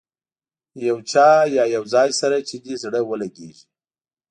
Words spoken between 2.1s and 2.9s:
سره چې دې